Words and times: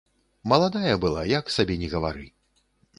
Маладая 0.53 0.95
была, 1.05 1.21
як 1.37 1.55
сабе 1.59 1.81
ні 1.85 1.95
гавары. 1.95 2.27